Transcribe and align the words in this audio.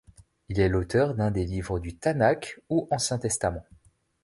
Il 0.49 0.59
est 0.59 0.67
l'auteur 0.67 1.13
d'un 1.13 1.29
des 1.29 1.45
livres 1.45 1.77
du 1.77 1.95
Tanakh 1.95 2.59
ou 2.69 2.87
Ancien 2.89 3.19
Testament. 3.19 3.67